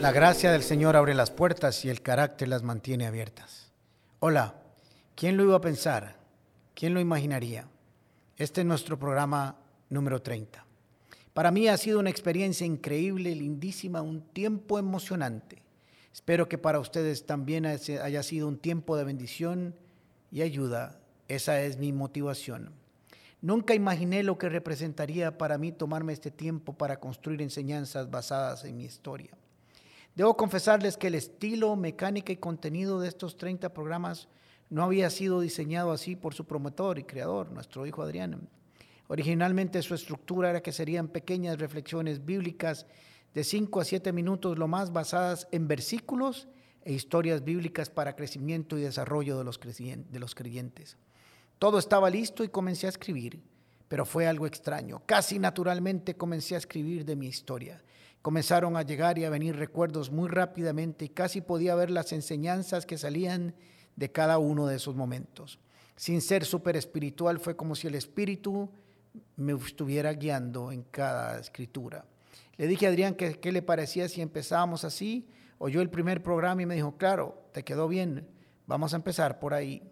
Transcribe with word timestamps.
La 0.00 0.12
gracia 0.12 0.50
del 0.50 0.62
Señor 0.62 0.96
abre 0.96 1.12
las 1.12 1.30
puertas 1.30 1.84
y 1.84 1.90
el 1.90 2.00
carácter 2.00 2.48
las 2.48 2.62
mantiene 2.62 3.06
abiertas. 3.06 3.70
Hola, 4.18 4.54
¿quién 5.14 5.36
lo 5.36 5.42
iba 5.42 5.56
a 5.56 5.60
pensar? 5.60 6.16
¿Quién 6.74 6.94
lo 6.94 7.00
imaginaría? 7.00 7.68
Este 8.38 8.62
es 8.62 8.66
nuestro 8.66 8.98
programa 8.98 9.58
número 9.90 10.22
30. 10.22 10.64
Para 11.34 11.50
mí 11.50 11.68
ha 11.68 11.76
sido 11.76 12.00
una 12.00 12.08
experiencia 12.08 12.66
increíble, 12.66 13.34
lindísima, 13.34 14.00
un 14.00 14.22
tiempo 14.22 14.78
emocionante. 14.78 15.60
Espero 16.14 16.48
que 16.48 16.56
para 16.56 16.80
ustedes 16.80 17.26
también 17.26 17.66
haya 17.66 18.22
sido 18.22 18.48
un 18.48 18.56
tiempo 18.56 18.96
de 18.96 19.04
bendición 19.04 19.74
y 20.32 20.40
ayuda. 20.40 20.98
Esa 21.28 21.60
es 21.60 21.76
mi 21.76 21.92
motivación. 21.92 22.70
Nunca 23.42 23.74
imaginé 23.74 24.22
lo 24.22 24.38
que 24.38 24.48
representaría 24.48 25.36
para 25.36 25.58
mí 25.58 25.72
tomarme 25.72 26.14
este 26.14 26.30
tiempo 26.30 26.72
para 26.72 26.98
construir 27.00 27.42
enseñanzas 27.42 28.10
basadas 28.10 28.64
en 28.64 28.78
mi 28.78 28.84
historia. 28.84 29.36
Debo 30.14 30.36
confesarles 30.36 30.96
que 30.96 31.06
el 31.06 31.14
estilo, 31.14 31.76
mecánica 31.76 32.32
y 32.32 32.36
contenido 32.36 33.00
de 33.00 33.08
estos 33.08 33.36
30 33.36 33.72
programas 33.72 34.28
no 34.68 34.84
había 34.84 35.10
sido 35.10 35.40
diseñado 35.40 35.92
así 35.92 36.16
por 36.16 36.34
su 36.34 36.44
promotor 36.44 36.98
y 36.98 37.04
creador, 37.04 37.50
nuestro 37.50 37.86
hijo 37.86 38.02
Adrián. 38.02 38.48
Originalmente 39.08 39.82
su 39.82 39.94
estructura 39.94 40.50
era 40.50 40.62
que 40.62 40.72
serían 40.72 41.08
pequeñas 41.08 41.58
reflexiones 41.58 42.24
bíblicas 42.24 42.86
de 43.34 43.44
5 43.44 43.80
a 43.80 43.84
7 43.84 44.12
minutos, 44.12 44.58
lo 44.58 44.68
más 44.68 44.92
basadas 44.92 45.48
en 45.50 45.66
versículos 45.66 46.48
e 46.82 46.92
historias 46.92 47.44
bíblicas 47.44 47.90
para 47.90 48.14
crecimiento 48.16 48.78
y 48.78 48.82
desarrollo 48.82 49.36
de 49.38 49.44
los, 49.44 49.58
creyentes. 50.34 50.96
Todo 51.58 51.78
estaba 51.78 52.08
listo 52.08 52.44
y 52.44 52.48
comencé 52.48 52.86
a 52.86 52.90
escribir, 52.90 53.40
pero 53.88 54.06
fue 54.06 54.26
algo 54.26 54.46
extraño. 54.46 55.02
Casi 55.06 55.38
naturalmente 55.38 56.16
comencé 56.16 56.54
a 56.54 56.58
escribir 56.58 57.04
de 57.04 57.16
mi 57.16 57.26
historia. 57.26 57.82
Comenzaron 58.22 58.76
a 58.76 58.82
llegar 58.82 59.18
y 59.18 59.24
a 59.24 59.30
venir 59.30 59.56
recuerdos 59.56 60.10
muy 60.10 60.28
rápidamente 60.28 61.06
y 61.06 61.08
casi 61.08 61.40
podía 61.40 61.74
ver 61.74 61.90
las 61.90 62.12
enseñanzas 62.12 62.84
que 62.84 62.98
salían 62.98 63.54
de 63.96 64.12
cada 64.12 64.36
uno 64.36 64.66
de 64.66 64.76
esos 64.76 64.94
momentos. 64.94 65.58
Sin 65.96 66.20
ser 66.20 66.44
súper 66.44 66.76
espiritual, 66.76 67.40
fue 67.40 67.56
como 67.56 67.74
si 67.74 67.86
el 67.86 67.94
Espíritu 67.94 68.68
me 69.36 69.54
estuviera 69.54 70.12
guiando 70.12 70.70
en 70.70 70.82
cada 70.82 71.40
escritura. 71.40 72.04
Le 72.58 72.66
dije 72.66 72.86
a 72.86 72.90
Adrián 72.90 73.14
que 73.14 73.40
qué 73.40 73.52
le 73.52 73.62
parecía 73.62 74.06
si 74.06 74.20
empezábamos 74.20 74.84
así. 74.84 75.26
Oyó 75.56 75.80
el 75.80 75.88
primer 75.88 76.22
programa 76.22 76.60
y 76.60 76.66
me 76.66 76.74
dijo, 76.74 76.98
claro, 76.98 77.48
te 77.52 77.64
quedó 77.64 77.88
bien, 77.88 78.28
vamos 78.66 78.92
a 78.92 78.96
empezar 78.96 79.38
por 79.38 79.54
ahí. 79.54 79.82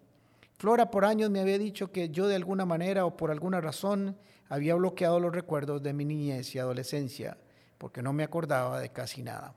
Flora 0.53 0.91
por 0.91 1.03
años 1.03 1.31
me 1.31 1.39
había 1.39 1.57
dicho 1.57 1.91
que 1.91 2.09
yo 2.09 2.27
de 2.27 2.35
alguna 2.35 2.65
manera 2.65 3.05
o 3.05 3.17
por 3.17 3.31
alguna 3.31 3.59
razón 3.59 4.17
había 4.49 4.75
bloqueado 4.75 5.19
los 5.19 5.33
recuerdos 5.33 5.81
de 5.81 5.93
mi 5.93 6.05
niñez 6.05 6.53
y 6.53 6.59
adolescencia 6.59 7.37
porque 7.79 8.03
no 8.03 8.13
me 8.13 8.23
acordaba 8.23 8.79
de 8.79 8.89
casi 8.89 9.23
nada. 9.23 9.55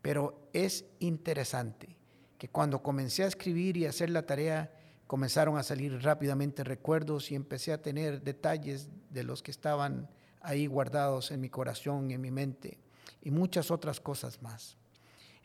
Pero 0.00 0.48
es 0.54 0.86
interesante 1.00 1.94
que 2.38 2.48
cuando 2.48 2.82
comencé 2.82 3.24
a 3.24 3.26
escribir 3.26 3.76
y 3.76 3.84
hacer 3.84 4.08
la 4.08 4.22
tarea, 4.22 4.72
comenzaron 5.06 5.58
a 5.58 5.62
salir 5.62 6.00
rápidamente 6.02 6.64
recuerdos 6.64 7.30
y 7.30 7.34
empecé 7.34 7.72
a 7.72 7.82
tener 7.82 8.22
detalles 8.22 8.88
de 9.10 9.24
los 9.24 9.42
que 9.42 9.50
estaban 9.50 10.08
ahí 10.40 10.66
guardados 10.66 11.30
en 11.30 11.40
mi 11.40 11.50
corazón 11.50 12.10
en 12.10 12.20
mi 12.20 12.30
mente 12.30 12.78
y 13.22 13.30
muchas 13.30 13.70
otras 13.70 14.00
cosas 14.00 14.40
más. 14.40 14.76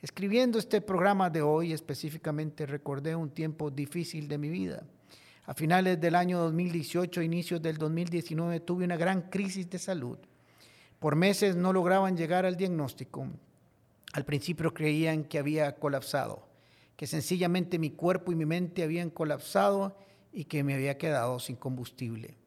Escribiendo 0.01 0.59
este 0.59 0.81
programa 0.81 1.29
de 1.29 1.41
hoy 1.41 1.73
específicamente 1.73 2.65
recordé 2.65 3.15
un 3.15 3.31
tiempo 3.31 3.71
difícil 3.71 4.27
de 4.27 4.37
mi 4.37 4.49
vida. 4.49 4.83
A 5.45 5.53
finales 5.53 5.99
del 5.99 6.15
año 6.15 6.37
2018, 6.39 7.21
inicios 7.21 7.61
del 7.61 7.77
2019, 7.77 8.59
tuve 8.59 8.85
una 8.85 8.97
gran 8.97 9.23
crisis 9.29 9.69
de 9.69 9.79
salud 9.79 10.19
por 10.99 11.15
meses 11.15 11.55
no 11.55 11.73
lograban 11.73 12.17
llegar 12.17 12.45
al 12.45 12.57
diagnóstico. 12.57 13.27
Al 14.13 14.25
principio 14.25 14.73
creían 14.73 15.23
que 15.23 15.39
había 15.39 15.75
colapsado, 15.75 16.47
que 16.95 17.07
sencillamente 17.07 17.79
mi 17.79 17.91
cuerpo 17.91 18.31
y 18.31 18.35
mi 18.35 18.45
mente 18.45 18.83
habían 18.83 19.09
colapsado 19.09 19.95
y 20.33 20.45
que 20.45 20.63
me 20.63 20.73
había 20.73 20.97
quedado 20.97 21.39
sin 21.39 21.55
combustible. 21.55 22.37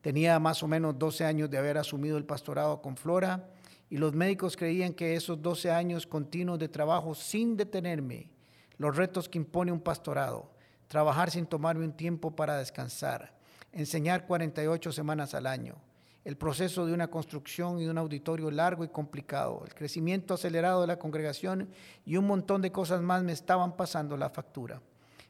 Tenía 0.00 0.38
más 0.38 0.62
o 0.62 0.68
menos 0.68 0.98
12 0.98 1.24
años 1.24 1.50
de 1.50 1.58
haber 1.58 1.78
asumido 1.78 2.16
el 2.16 2.24
pastorado 2.24 2.82
con 2.82 2.96
Flora 2.96 3.48
y 3.90 3.98
los 3.98 4.14
médicos 4.14 4.56
creían 4.56 4.94
que 4.94 5.14
esos 5.14 5.40
12 5.42 5.70
años 5.70 6.06
continuos 6.06 6.58
de 6.58 6.68
trabajo 6.68 7.14
sin 7.14 7.56
detenerme, 7.56 8.30
los 8.78 8.96
retos 8.96 9.28
que 9.28 9.38
impone 9.38 9.72
un 9.72 9.80
pastorado, 9.80 10.50
trabajar 10.88 11.30
sin 11.30 11.46
tomarme 11.46 11.84
un 11.84 11.92
tiempo 11.92 12.34
para 12.34 12.56
descansar, 12.56 13.34
enseñar 13.72 14.26
48 14.26 14.90
semanas 14.90 15.34
al 15.34 15.46
año, 15.46 15.76
el 16.30 16.36
proceso 16.36 16.86
de 16.86 16.92
una 16.92 17.08
construcción 17.08 17.80
y 17.80 17.88
un 17.88 17.98
auditorio 17.98 18.52
largo 18.52 18.84
y 18.84 18.88
complicado, 18.88 19.64
el 19.66 19.74
crecimiento 19.74 20.34
acelerado 20.34 20.80
de 20.80 20.86
la 20.86 20.96
congregación 20.96 21.68
y 22.06 22.16
un 22.16 22.28
montón 22.28 22.62
de 22.62 22.70
cosas 22.70 23.02
más 23.02 23.24
me 23.24 23.32
estaban 23.32 23.76
pasando 23.76 24.16
la 24.16 24.30
factura. 24.30 24.80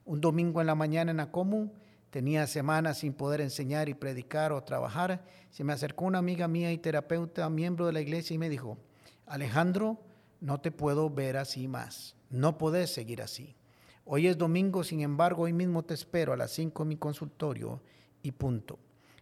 Un 0.05 0.21
domingo 0.21 0.60
en 0.60 0.66
la 0.66 0.75
mañana 0.75 1.10
en 1.10 1.21
Acomu, 1.21 1.71
tenía 2.10 2.47
semanas 2.47 2.99
sin 2.99 3.15
poder 3.15 3.41
enseñar 3.41 3.89
y 3.89 3.94
predicar 3.94 4.53
o 4.53 4.62
trabajar, 4.62 5.25
se 5.49 5.65
me 5.65 5.72
acercó 5.72 6.05
una 6.05 6.19
amiga 6.19 6.49
mía 6.49 6.71
y 6.71 6.77
terapeuta, 6.77 7.49
miembro 7.49 7.87
de 7.87 7.94
la 7.94 8.03
iglesia, 8.03 8.34
y 8.34 8.39
me 8.39 8.50
dijo, 8.50 8.77
Alejandro, 9.25 10.03
no 10.39 10.60
te 10.60 10.71
puedo 10.71 11.09
ver 11.09 11.39
así 11.39 11.66
más, 11.66 12.15
no 12.28 12.59
podés 12.59 12.93
seguir 12.93 13.22
así. 13.22 13.56
Hoy 14.05 14.27
es 14.27 14.37
domingo, 14.37 14.84
sin 14.84 15.00
embargo, 15.00 15.44
hoy 15.44 15.55
mismo 15.55 15.83
te 15.83 15.94
espero 15.94 16.34
a 16.34 16.37
las 16.37 16.50
5 16.50 16.83
en 16.83 16.89
mi 16.91 16.99
consultorio 16.99 17.81
y 18.22 18.33
punto. 18.33 18.78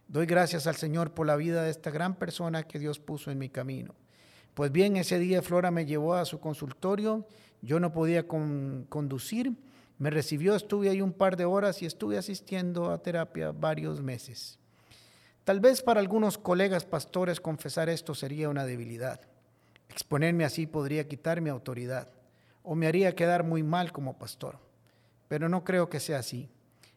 Doy 0.09 0.25
gracias 0.25 0.65
al 0.65 0.75
Señor 0.75 1.11
por 1.11 1.27
la 1.27 1.35
vida 1.35 1.61
de 1.61 1.69
esta 1.69 1.91
gran 1.91 2.15
persona 2.15 2.63
que 2.63 2.79
Dios 2.79 2.97
puso 2.97 3.29
en 3.29 3.37
mi 3.37 3.47
camino. 3.47 3.93
Pues 4.55 4.71
bien, 4.71 4.97
ese 4.97 5.19
día 5.19 5.43
Flora 5.43 5.69
me 5.69 5.85
llevó 5.85 6.15
a 6.15 6.25
su 6.25 6.39
consultorio, 6.39 7.27
yo 7.61 7.79
no 7.79 7.93
podía 7.93 8.27
conducir, 8.27 9.53
me 9.99 10.09
recibió, 10.09 10.55
estuve 10.55 10.89
ahí 10.89 11.03
un 11.03 11.13
par 11.13 11.37
de 11.37 11.45
horas 11.45 11.83
y 11.83 11.85
estuve 11.85 12.17
asistiendo 12.17 12.89
a 12.89 13.03
terapia 13.03 13.51
varios 13.51 14.01
meses. 14.01 14.57
Tal 15.43 15.59
vez 15.59 15.83
para 15.83 15.99
algunos 15.99 16.39
colegas 16.39 16.85
pastores 16.85 17.39
confesar 17.39 17.87
esto 17.87 18.15
sería 18.15 18.49
una 18.49 18.65
debilidad. 18.65 19.21
Exponerme 19.89 20.43
así 20.43 20.65
podría 20.65 21.07
quitar 21.07 21.39
mi 21.39 21.51
autoridad 21.51 22.09
o 22.63 22.73
me 22.73 22.87
haría 22.87 23.15
quedar 23.15 23.43
muy 23.43 23.61
mal 23.61 23.91
como 23.91 24.17
pastor. 24.17 24.57
Pero 25.27 25.49
no 25.49 25.63
creo 25.63 25.87
que 25.87 25.99
sea 25.99 26.17
así. 26.17 26.49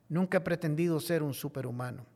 Nunca 0.09 0.39
he 0.39 0.41
pretendido 0.41 0.99
ser 0.99 1.23
un 1.23 1.35
superhumano. 1.35 2.07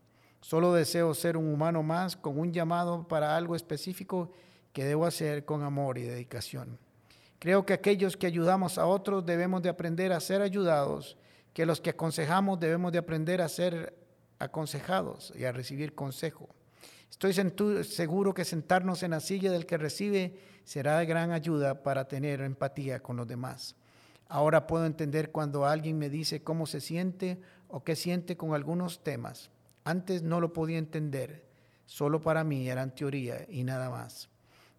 Solo 0.40 0.72
deseo 0.72 1.14
ser 1.14 1.36
un 1.36 1.52
humano 1.52 1.82
más 1.82 2.16
con 2.16 2.38
un 2.38 2.52
llamado 2.52 3.06
para 3.08 3.36
algo 3.36 3.56
específico 3.56 4.30
que 4.72 4.84
debo 4.84 5.06
hacer 5.06 5.44
con 5.44 5.62
amor 5.62 5.98
y 5.98 6.02
dedicación. 6.02 6.78
Creo 7.38 7.66
que 7.66 7.72
aquellos 7.72 8.16
que 8.16 8.26
ayudamos 8.26 8.78
a 8.78 8.86
otros 8.86 9.26
debemos 9.26 9.62
de 9.62 9.68
aprender 9.68 10.12
a 10.12 10.20
ser 10.20 10.42
ayudados, 10.42 11.16
que 11.52 11.66
los 11.66 11.80
que 11.80 11.90
aconsejamos 11.90 12.60
debemos 12.60 12.92
de 12.92 12.98
aprender 12.98 13.42
a 13.42 13.48
ser 13.48 13.94
aconsejados 14.38 15.32
y 15.36 15.44
a 15.44 15.52
recibir 15.52 15.94
consejo. 15.94 16.48
Estoy 17.10 17.32
seguro 17.84 18.34
que 18.34 18.44
sentarnos 18.44 19.02
en 19.02 19.12
la 19.12 19.20
silla 19.20 19.50
del 19.50 19.64
que 19.64 19.78
recibe 19.78 20.38
será 20.64 20.98
de 20.98 21.06
gran 21.06 21.30
ayuda 21.30 21.82
para 21.82 22.08
tener 22.08 22.40
empatía 22.40 23.00
con 23.00 23.16
los 23.16 23.26
demás. 23.26 23.76
Ahora 24.28 24.66
puedo 24.66 24.84
entender 24.84 25.30
cuando 25.30 25.64
alguien 25.64 25.98
me 25.98 26.10
dice 26.10 26.42
cómo 26.42 26.66
se 26.66 26.80
siente 26.80 27.40
o 27.68 27.84
qué 27.84 27.96
siente 27.96 28.36
con 28.36 28.54
algunos 28.54 29.02
temas. 29.02 29.50
Antes 29.86 30.24
no 30.24 30.40
lo 30.40 30.52
podía 30.52 30.78
entender, 30.78 31.44
solo 31.84 32.20
para 32.20 32.42
mí 32.42 32.68
eran 32.68 32.92
teoría 32.92 33.46
y 33.48 33.62
nada 33.62 33.88
más. 33.88 34.28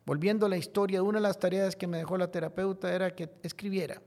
Volviendo 0.05 0.45
a 0.45 0.49
la 0.49 0.57
historia, 0.57 1.01
una 1.01 1.19
de 1.19 1.23
las 1.23 1.39
tareas 1.39 1.77
que 1.77 1.87
me 1.87 1.99
dejó 1.99 2.17
la 2.17 2.29
terapeuta 2.29 2.93
era 2.93 3.15
que 3.15 3.29
escribiera, 3.41 4.01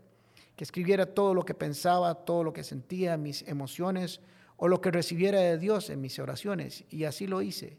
que 0.54 0.62
escribiera 0.62 1.06
todo 1.06 1.32
lo 1.32 1.42
que 1.42 1.54
pensaba, 1.54 2.14
todo 2.14 2.44
lo 2.44 2.52
que 2.52 2.62
sentía, 2.64 3.16
mis 3.16 3.40
emociones 3.48 4.20
o 4.58 4.68
lo 4.68 4.82
que 4.82 4.90
recibiera 4.90 5.40
de 5.40 5.56
Dios 5.56 5.88
en 5.88 6.02
mis 6.02 6.18
oraciones. 6.18 6.84
Y 6.90 7.04
así 7.04 7.26
lo 7.26 7.40
hice. 7.40 7.78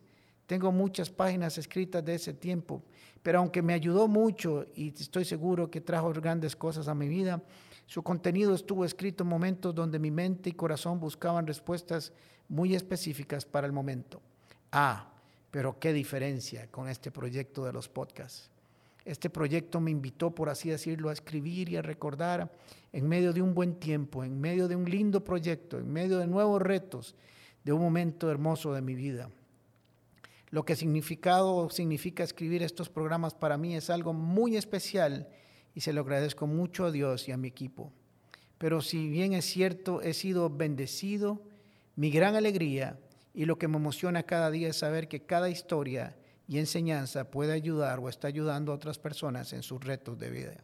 Tengo 0.52 0.70
muchas 0.74 1.10
páginas 1.10 1.58
escritas 1.58 2.04
de 2.04 2.16
ese 2.16 2.34
tiempo, 2.34 2.84
pero 3.24 3.40
aunque 3.40 3.62
me 3.62 3.74
ayudó 3.74 4.10
mucho 4.10 4.66
y 4.76 4.90
estoy 4.90 5.24
seguro 5.24 5.72
que 5.72 5.80
trajo 5.80 6.12
grandes 6.12 6.58
cosas 6.58 6.90
a 6.90 6.94
mi 6.94 7.08
vida, 7.08 7.42
su 7.86 8.04
contenido 8.04 8.54
estuvo 8.54 8.84
escrito 8.84 9.24
en 9.24 9.30
momentos 9.30 9.74
donde 9.74 9.98
mi 9.98 10.12
mente 10.12 10.50
y 10.50 10.52
corazón 10.52 11.00
buscaban 11.00 11.48
respuestas 11.48 12.12
muy 12.50 12.76
específicas 12.76 13.46
para 13.46 13.66
el 13.66 13.72
momento. 13.72 14.20
Ah, 14.74 15.14
pero 15.52 15.80
qué 15.80 15.94
diferencia 15.94 16.68
con 16.68 16.90
este 16.90 17.12
proyecto 17.12 17.64
de 17.64 17.72
los 17.72 17.88
podcasts. 17.88 18.50
Este 19.06 19.30
proyecto 19.30 19.80
me 19.80 19.92
invitó, 19.92 20.32
por 20.32 20.50
así 20.50 20.70
decirlo, 20.70 21.08
a 21.08 21.14
escribir 21.14 21.70
y 21.70 21.78
a 21.78 21.82
recordar 21.82 22.52
en 22.92 23.08
medio 23.08 23.32
de 23.32 23.42
un 23.42 23.54
buen 23.54 23.76
tiempo, 23.76 24.22
en 24.22 24.42
medio 24.42 24.68
de 24.68 24.76
un 24.76 24.84
lindo 24.84 25.24
proyecto, 25.24 25.78
en 25.78 25.90
medio 25.90 26.18
de 26.18 26.28
nuevos 26.28 26.62
retos, 26.62 27.16
de 27.64 27.72
un 27.72 27.80
momento 27.80 28.30
hermoso 28.30 28.74
de 28.74 28.82
mi 28.82 28.96
vida. 28.96 29.30
Lo 30.52 30.66
que 30.66 30.76
significado 30.76 31.70
significa 31.70 32.24
escribir 32.24 32.62
estos 32.62 32.90
programas 32.90 33.34
para 33.34 33.58
mí 33.58 33.76
es 33.76 33.90
algo 33.90 34.12
muy 34.12 34.58
especial 34.58 35.30
y 35.74 35.82
se 35.82 35.94
lo 35.94 36.02
agradezco 36.02 36.46
mucho 36.46 36.86
a 36.86 36.92
Dios 36.92 37.30
y 37.30 37.32
a 37.32 37.38
mi 37.38 37.48
equipo. 37.48 37.94
Pero 38.58 38.82
si 38.82 39.10
bien 39.10 39.32
es 39.34 39.46
cierto, 39.46 40.02
he 40.02 40.14
sido 40.14 40.50
bendecido 40.50 41.42
mi 41.96 42.12
gran 42.12 42.36
alegría 42.36 43.00
y 43.34 43.46
lo 43.46 43.58
que 43.58 43.70
me 43.70 43.78
emociona 43.78 44.24
cada 44.24 44.52
día 44.52 44.68
es 44.68 44.78
saber 44.78 45.08
que 45.08 45.26
cada 45.26 45.50
historia 45.50 46.18
y 46.48 46.58
enseñanza 46.58 47.32
puede 47.32 47.54
ayudar 47.54 48.00
o 48.00 48.10
está 48.10 48.28
ayudando 48.28 48.74
a 48.74 48.76
otras 48.76 49.00
personas 49.00 49.54
en 49.54 49.64
sus 49.64 49.82
retos 49.82 50.20
de 50.20 50.30
vida. 50.30 50.58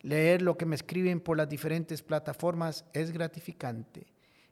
Leer 0.00 0.42
lo 0.42 0.58
que 0.58 0.66
me 0.66 0.74
escriben 0.74 1.20
por 1.20 1.36
las 1.36 1.48
diferentes 1.48 2.02
plataformas 2.02 2.84
es 2.92 3.12
gratificante. 3.12 4.08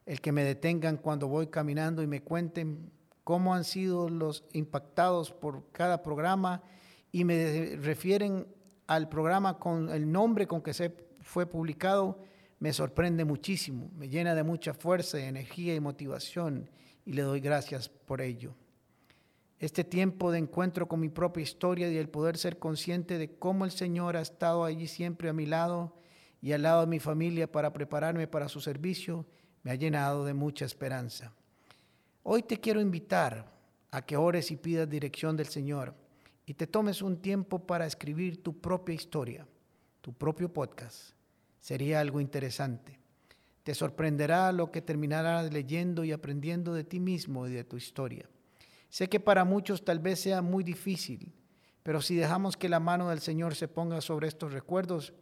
El 0.07 0.21
que 0.21 0.31
me 0.31 0.45
detengan 0.45 0.97
cuando 0.97 1.27
voy 1.27 1.49
caminando 1.49 2.05
y 2.05 2.07
me 2.07 2.23
cuenten 2.23 2.93
cómo 3.31 3.55
han 3.55 3.62
sido 3.62 4.09
los 4.09 4.43
impactados 4.55 5.31
por 5.31 5.71
cada 5.71 6.03
programa 6.03 6.65
y 7.12 7.25
me 7.25 7.77
refieren 7.77 8.49
al 8.88 9.09
programa 9.09 9.61
con 9.61 9.88
el 9.88 10.11
nombre 10.11 10.49
con 10.49 10.61
que 10.61 10.75
se 10.75 10.93
fue 11.21 11.47
publicado, 11.47 12.19
me 12.59 12.73
sorprende 12.73 13.25
muchísimo, 13.25 13.88
me 13.97 14.09
llena 14.09 14.35
de 14.35 14.43
mucha 14.43 14.75
fuerza, 14.75 15.21
energía 15.21 15.77
y 15.77 15.79
motivación 15.79 16.69
y 17.05 17.12
le 17.12 17.23
doy 17.23 17.38
gracias 17.38 17.88
por 17.88 18.21
ello. 18.21 18.56
Este 19.61 19.85
tiempo 19.85 20.33
de 20.33 20.38
encuentro 20.38 20.88
con 20.88 20.99
mi 20.99 21.09
propia 21.09 21.44
historia 21.44 21.88
y 21.88 21.99
el 21.99 22.09
poder 22.09 22.37
ser 22.37 22.59
consciente 22.59 23.17
de 23.17 23.38
cómo 23.38 23.65
el 23.65 23.71
Señor 23.71 24.17
ha 24.17 24.23
estado 24.23 24.65
allí 24.65 24.88
siempre 24.88 25.29
a 25.29 25.33
mi 25.33 25.47
lado 25.47 25.94
y 26.43 26.50
al 26.50 26.62
lado 26.62 26.81
de 26.81 26.88
mi 26.88 26.99
familia 26.99 27.47
para 27.47 27.73
prepararme 27.73 28.26
para 28.26 28.49
su 28.49 28.61
servicio, 28.61 29.25
me 29.62 29.71
ha 29.71 29.76
llenado 29.76 30.25
de 30.25 30.35
mucha 30.35 30.65
esperanza. 30.65 31.33
Hoy 32.23 32.43
te 32.43 32.59
quiero 32.59 32.83
invitar 32.83 33.51
a 33.91 34.03
que 34.03 34.19
ores 34.19 34.51
y 34.51 34.57
pidas 34.57 34.89
dirección 34.89 35.39
del 35.39 35.47
Señor 35.47 35.95
y 36.45 36.53
te 36.53 36.67
tomes 36.67 37.01
un 37.01 37.17
tiempo 37.17 37.67
para 37.67 37.87
escribir 37.87 38.43
tu 38.43 38.61
propia 38.61 38.95
historia, 38.95 39.47
tu 40.03 40.13
propio 40.13 40.53
podcast. 40.53 41.15
Sería 41.61 41.99
algo 42.01 42.21
interesante. 42.21 43.01
Te 43.63 43.75
sorprenderá 43.75 44.53
lo 44.53 44.71
que 44.71 44.83
terminarás 44.83 45.51
leyendo 45.51 46.05
y 46.05 46.13
aprendiendo 46.13 46.75
de 46.75 46.85
ti 46.85 47.01
mismo 47.01 47.47
y 47.47 47.53
de 47.53 47.65
tu 47.65 47.79
historia. 47.79 48.29
Sé 48.91 49.09
que 49.09 49.21
para 49.21 49.45
muchos 49.45 49.83
tal 49.83 49.99
vez 49.99 50.21
sea 50.21 50.43
muy 50.43 50.63
difícil, 50.63 51.33
pero 51.83 52.03
si 52.03 52.17
dejamos 52.17 52.57
que 52.57 52.69
la 52.69 52.81
mano 52.81 53.09
del 53.09 53.21
Señor 53.21 53.55
se 53.55 53.69
ponga 53.69 54.03
sobre 54.03 54.29
estos 54.29 54.53
recuerdos, 54.53 55.15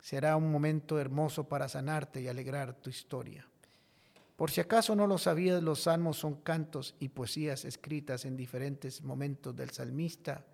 será 0.00 0.36
un 0.36 0.52
momento 0.52 1.00
hermoso 1.00 1.48
para 1.48 1.68
sanarte 1.68 2.20
y 2.20 2.28
alegrar 2.28 2.74
tu 2.74 2.88
historia. 2.88 3.48
Por 4.36 4.50
si 4.50 4.60
acaso 4.60 4.94
no 4.94 5.06
lo 5.06 5.16
sabías, 5.16 5.62
los 5.62 5.80
salmos 5.82 6.18
son 6.18 6.42
cantos 6.42 6.94
y 7.00 7.08
poesías 7.08 7.64
escritas 7.64 8.26
en 8.26 8.36
diferentes 8.36 9.02
momentos 9.02 9.56
del 9.56 9.70
salmista, 9.70 10.44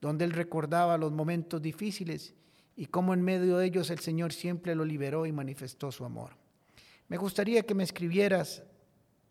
donde 0.00 0.24
él 0.24 0.32
recordaba 0.32 0.96
los 0.96 1.12
momentos 1.12 1.60
difíciles 1.60 2.34
y 2.76 2.86
cómo 2.86 3.12
en 3.12 3.20
medio 3.22 3.58
de 3.58 3.66
ellos 3.66 3.90
el 3.90 3.98
Señor 3.98 4.32
siempre 4.32 4.74
lo 4.74 4.86
liberó 4.86 5.26
y 5.26 5.32
manifestó 5.32 5.92
su 5.92 6.06
amor. 6.06 6.30
Me 7.08 7.18
gustaría 7.18 7.64
que 7.64 7.74
me 7.74 7.84
escribieras 7.84 8.62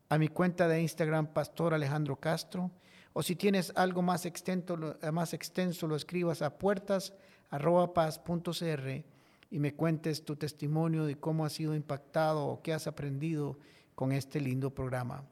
a 0.09 0.19
mi 0.19 0.27
cuenta 0.27 0.67
de 0.67 0.81
Instagram, 0.81 1.33
Pastor 1.33 1.73
Alejandro 1.73 2.17
Castro, 2.17 2.69
o 3.13 3.23
si 3.23 3.35
tienes 3.35 3.73
algo 3.75 4.03
más 4.03 4.25
extenso, 4.25 4.77
más 5.11 5.33
extenso 5.33 5.87
lo 5.87 5.95
escribas 5.95 6.43
a 6.43 6.57
puertas.paz.cr 6.57 9.03
y 9.49 9.59
me 9.59 9.73
cuentes 9.73 10.25
tu 10.25 10.35
testimonio 10.35 11.05
de 11.05 11.17
cómo 11.17 11.45
has 11.45 11.53
sido 11.53 11.73
impactado 11.75 12.45
o 12.45 12.61
qué 12.61 12.73
has 12.73 12.87
aprendido 12.87 13.57
con 13.95 14.11
este 14.11 14.39
lindo 14.39 14.73
programa. 14.73 15.23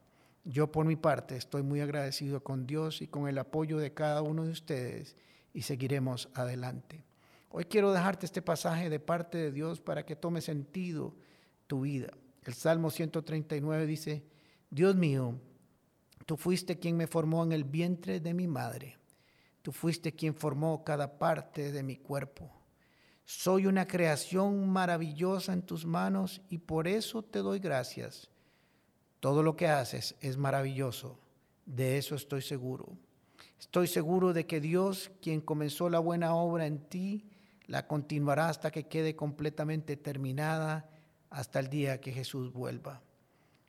Yo 0.44 0.72
por 0.72 0.86
mi 0.86 0.96
parte 0.96 1.36
estoy 1.36 1.62
muy 1.62 1.80
agradecido 1.80 2.42
con 2.42 2.66
Dios 2.66 3.00
y 3.00 3.06
con 3.06 3.28
el 3.28 3.38
apoyo 3.38 3.78
de 3.78 3.94
cada 3.94 4.22
uno 4.22 4.44
de 4.44 4.50
ustedes 4.50 5.16
y 5.52 5.62
seguiremos 5.62 6.28
adelante. 6.34 7.04
Hoy 7.50 7.66
quiero 7.66 7.92
dejarte 7.92 8.26
este 8.26 8.42
pasaje 8.42 8.90
de 8.90 8.98
parte 8.98 9.38
de 9.38 9.52
Dios 9.52 9.80
para 9.80 10.04
que 10.04 10.16
tome 10.16 10.40
sentido 10.40 11.14
tu 11.66 11.82
vida. 11.82 12.12
El 12.42 12.54
Salmo 12.54 12.90
139 12.90 13.86
dice, 13.86 14.24
Dios 14.70 14.96
mío, 14.96 15.38
tú 16.26 16.36
fuiste 16.36 16.78
quien 16.78 16.96
me 16.96 17.06
formó 17.06 17.44
en 17.44 17.52
el 17.52 17.64
vientre 17.64 18.20
de 18.20 18.34
mi 18.34 18.46
madre. 18.46 18.98
Tú 19.62 19.72
fuiste 19.72 20.12
quien 20.12 20.34
formó 20.34 20.84
cada 20.84 21.18
parte 21.18 21.72
de 21.72 21.82
mi 21.82 21.96
cuerpo. 21.96 22.50
Soy 23.24 23.66
una 23.66 23.86
creación 23.86 24.68
maravillosa 24.68 25.54
en 25.54 25.62
tus 25.62 25.86
manos 25.86 26.42
y 26.50 26.58
por 26.58 26.86
eso 26.86 27.22
te 27.22 27.38
doy 27.38 27.60
gracias. 27.60 28.28
Todo 29.24 29.42
lo 29.42 29.56
que 29.56 29.68
haces 29.68 30.16
es 30.20 30.36
maravilloso, 30.36 31.18
de 31.64 31.96
eso 31.96 32.14
estoy 32.14 32.42
seguro. 32.42 32.92
Estoy 33.58 33.86
seguro 33.86 34.34
de 34.34 34.44
que 34.44 34.60
Dios, 34.60 35.10
quien 35.22 35.40
comenzó 35.40 35.88
la 35.88 35.98
buena 35.98 36.34
obra 36.34 36.66
en 36.66 36.78
ti, 36.90 37.24
la 37.66 37.86
continuará 37.86 38.50
hasta 38.50 38.70
que 38.70 38.86
quede 38.86 39.16
completamente 39.16 39.96
terminada, 39.96 40.90
hasta 41.30 41.58
el 41.58 41.70
día 41.70 42.02
que 42.02 42.12
Jesús 42.12 42.52
vuelva. 42.52 43.00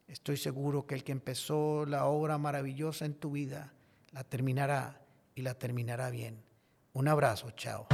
Estoy 0.10 0.36
seguro 0.36 0.86
que 0.86 0.96
el 0.96 1.06
que 1.06 1.14
empezó 1.14 1.86
la 1.86 2.04
obra 2.04 2.38
maravillosa 2.38 3.06
en 3.06 3.14
tu 3.14 3.32
vida, 3.32 3.72
la 4.12 4.26
terminará 4.26 5.00
y 5.36 5.42
la 5.42 5.54
terminará 5.54 6.10
bien. 6.10 6.44
Un 6.92 7.08
abrazo, 7.08 7.52
chao. 7.52 7.88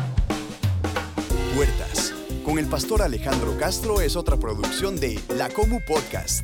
Puertas, 1.56 2.12
con 2.44 2.58
el 2.58 2.66
pastor 2.66 3.04
Alejandro 3.04 3.56
Castro 3.60 4.02
es 4.02 4.16
otra 4.16 4.38
producción 4.38 5.00
de 5.00 5.22
La 5.38 5.48
Comu 5.48 5.80
Podcast. 5.88 6.44